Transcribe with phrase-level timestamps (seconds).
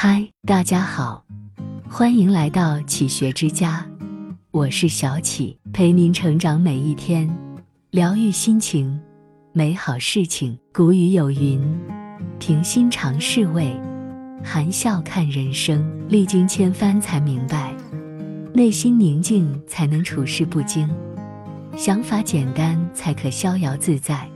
[0.00, 1.24] 嗨，大家好，
[1.88, 3.84] 欢迎来到启学之家，
[4.52, 7.28] 我是小启，陪您成长每一天，
[7.90, 9.00] 疗愈心情，
[9.52, 10.56] 美好事情。
[10.72, 11.60] 古语有云
[12.38, 13.76] ：“平心尝事味，
[14.44, 17.74] 含笑看人生。”历经千帆才明白，
[18.54, 20.88] 内心宁静才能处事不惊，
[21.76, 24.30] 想法简单才可逍遥自在，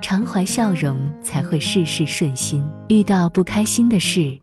[0.00, 2.64] 常怀笑容才会事事顺心。
[2.90, 4.38] 遇到不开心的事。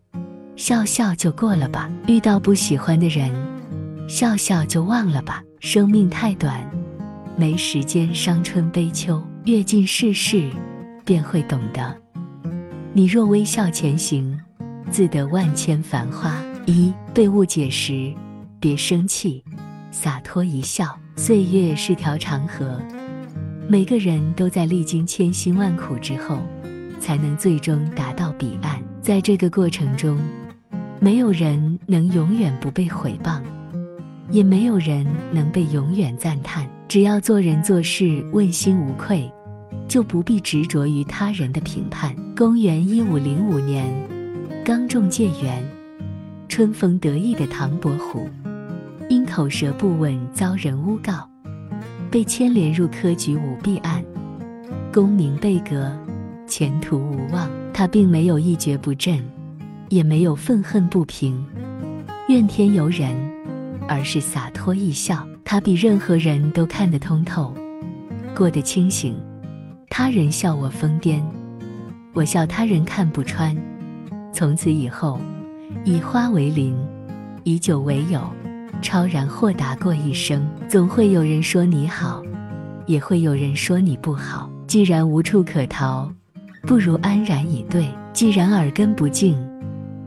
[0.61, 3.31] 笑笑就过了吧，遇到不喜欢的人，
[4.07, 5.41] 笑笑就忘了吧。
[5.59, 6.63] 生命太短，
[7.35, 9.19] 没时间伤春悲秋。
[9.45, 10.51] 阅尽世事，
[11.03, 11.97] 便会懂得。
[12.93, 14.39] 你若微笑前行，
[14.91, 16.39] 自得万千繁花。
[16.67, 18.13] 一被误解时，
[18.59, 19.43] 别生气，
[19.89, 20.95] 洒脱一笑。
[21.15, 22.79] 岁月是条长河，
[23.67, 26.37] 每个人都在历经千辛万苦之后，
[26.99, 28.79] 才能最终达到彼岸。
[29.01, 30.19] 在这个过程中，
[31.03, 33.41] 没有人能永远不被毁谤，
[34.29, 36.69] 也没有人能被永远赞叹。
[36.87, 39.27] 只要做人做事问心无愧，
[39.87, 42.15] 就不必执着于他人的评判。
[42.37, 43.91] 公元一五零五年，
[44.63, 45.67] 刚中解元，
[46.47, 48.29] 春风得意的唐伯虎，
[49.09, 51.27] 因口舌不稳遭人诬告，
[52.11, 54.05] 被牵连入科举舞弊案，
[54.93, 55.91] 功名被革，
[56.45, 57.49] 前途无望。
[57.73, 59.19] 他并没有一蹶不振。
[59.91, 61.45] 也没有愤恨不平、
[62.29, 63.13] 怨天尤人，
[63.89, 65.27] 而是洒脱一笑。
[65.43, 67.53] 他比任何人都看得通透，
[68.33, 69.13] 过得清醒。
[69.89, 71.21] 他人笑我疯癫，
[72.13, 73.53] 我笑他人看不穿。
[74.31, 75.19] 从此以后，
[75.83, 76.73] 以花为邻，
[77.43, 78.21] 以酒为友，
[78.81, 80.47] 超然豁达过一生。
[80.69, 82.23] 总会有人说你好，
[82.85, 84.49] 也会有人说你不好。
[84.67, 86.09] 既然无处可逃，
[86.61, 89.37] 不如安然以对；既然耳根不净。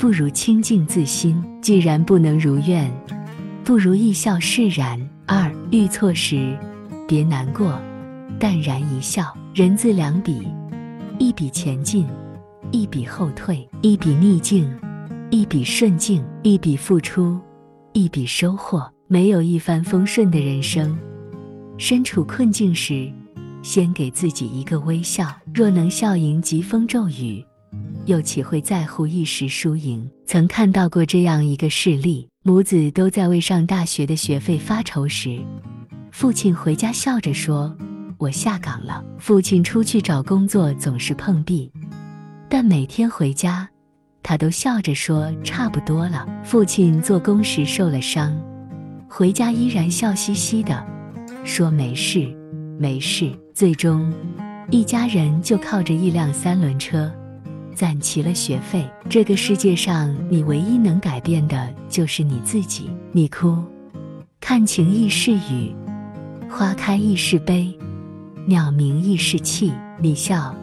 [0.04, 1.42] 不如清净自心。
[1.62, 2.92] 既然不能如愿，
[3.64, 5.00] 不如一笑释然。
[5.24, 6.54] 二遇错时，
[7.08, 7.80] 别难过，
[8.38, 9.34] 淡然一笑。
[9.54, 10.46] 人字两笔，
[11.18, 12.06] 一笔前进，
[12.70, 14.70] 一笔后退；一笔逆境，
[15.30, 17.40] 一笔顺境；一笔付出，
[17.94, 18.86] 一笔收获。
[19.06, 20.94] 没有一帆风顺的人生。
[21.78, 23.10] 身处困境时，
[23.62, 25.34] 先给自己一个微笑。
[25.54, 27.42] 若能笑迎疾风骤雨。
[28.06, 30.08] 又岂会在乎一时输赢？
[30.26, 35.40] 曾看到过这样一个事例：母子都在为上大学的学费发愁时，
[36.10, 37.74] 父亲回家笑着说
[38.18, 41.70] ：“我下岗了。”父亲出去找工作总是碰壁，
[42.48, 43.68] 但每天回家，
[44.22, 48.36] 他都笑着说：“差不多了。”父亲做工时受了伤，
[49.08, 50.84] 回家依然笑嘻嘻的
[51.44, 52.28] 说：“没事，
[52.78, 54.12] 没事。”最终，
[54.70, 57.10] 一家人就靠着一辆三轮车。
[57.74, 62.88] 攒齐了学费，这个世界上你唯一能改变的就是你自己。
[63.12, 63.62] 你哭，
[64.40, 65.74] 看晴亦是雨，
[66.48, 67.76] 花开亦是悲，
[68.46, 70.54] 鸟鸣亦是泣；你笑，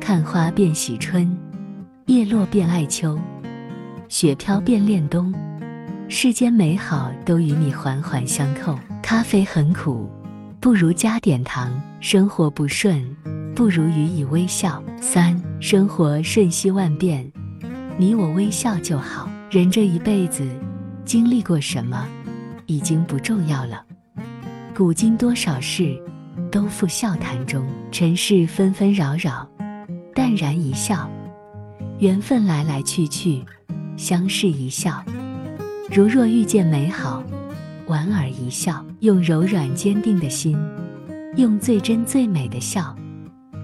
[0.00, 1.36] 看花便喜春，
[2.06, 3.18] 叶落便爱秋，
[4.08, 5.34] 雪飘便恋冬。
[6.08, 8.78] 世间美好都与你环环相扣。
[9.02, 10.10] 咖啡很苦，
[10.58, 13.04] 不如加点糖；生活不顺。
[13.56, 14.82] 不如予以微笑。
[15.00, 17.32] 三，生活瞬息万变，
[17.96, 19.30] 你我微笑就好。
[19.50, 20.46] 人这一辈子
[21.06, 22.06] 经历过什么，
[22.66, 23.82] 已经不重要了。
[24.74, 25.98] 古今多少事，
[26.52, 27.66] 都付笑谈中。
[27.90, 29.48] 尘世纷纷扰扰，
[30.14, 31.10] 淡然一笑。
[31.98, 33.42] 缘分来来去去，
[33.96, 35.02] 相视一笑。
[35.90, 37.24] 如若遇见美好，
[37.86, 38.84] 莞尔一笑。
[39.00, 40.58] 用柔软坚定的心，
[41.36, 42.94] 用最真最美的笑。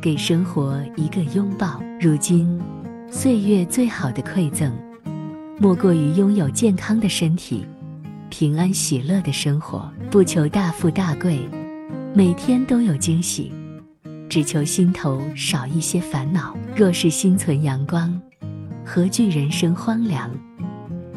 [0.03, 1.81] 给生活一个拥抱。
[2.01, 2.61] 如今，
[3.09, 4.73] 岁月最好的馈赠，
[5.61, 7.65] 莫过于拥有健康的身体，
[8.29, 9.89] 平安喜乐的生活。
[10.11, 11.39] 不求大富大贵，
[12.13, 13.53] 每天都有惊喜，
[14.29, 16.53] 只求心头少一些烦恼。
[16.75, 18.21] 若是心存阳光，
[18.85, 20.29] 何惧人生荒凉？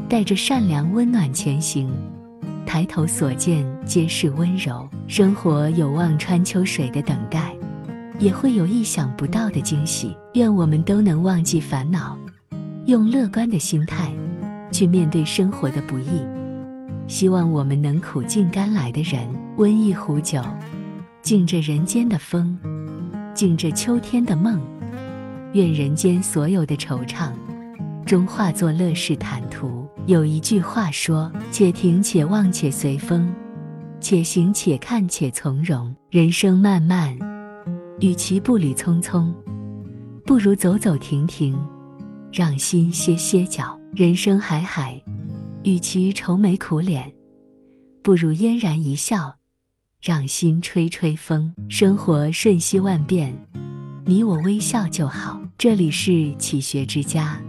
[0.08, 1.90] 带着善良温暖前行，
[2.68, 4.88] 抬头所见皆是温柔。
[5.08, 7.55] 生活有望穿秋水的等待。
[8.20, 10.16] 也会有意想不到的惊喜。
[10.34, 12.18] 愿我们都能忘记烦恼，
[12.86, 14.12] 用乐观的心态
[14.72, 16.22] 去面对生活的不易。
[17.08, 19.28] 希望我们能苦尽甘来的人，
[19.58, 20.42] 温一壶酒，
[21.22, 22.58] 敬这人间的风，
[23.34, 24.60] 敬这秋天的梦。
[25.54, 27.32] 愿人间所有的惆怅，
[28.06, 29.88] 终化作乐事坦途。
[30.06, 33.34] 有一句话说：“且停且望且随风，
[34.00, 37.35] 且行且看且从容。”人生漫漫。
[38.00, 39.34] 与其步履匆匆，
[40.26, 41.58] 不如走走停停，
[42.32, 43.80] 让心歇歇脚。
[43.94, 45.02] 人生海海，
[45.64, 47.10] 与其愁眉苦脸，
[48.04, 49.34] 不如嫣然一笑，
[50.02, 51.54] 让心吹吹风。
[51.70, 53.34] 生活瞬息万变，
[54.06, 55.42] 你我微笑就好。
[55.58, 57.42] 这里是启学之家，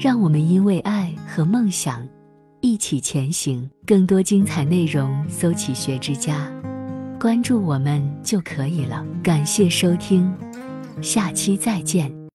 [0.00, 2.04] 让我们因为爱和梦想
[2.60, 3.70] 一起前行。
[3.86, 6.52] 更多精彩内容，搜“启学之家”，
[7.16, 9.04] 关注我们就可以了。
[9.22, 10.32] 感谢收听，
[11.02, 12.16] 下期再见。